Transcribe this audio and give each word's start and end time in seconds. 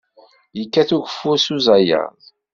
Yekkat 0.57 0.89
ugeffur 0.97 1.37
s 1.45 1.47
uzayaḍ. 1.55 2.19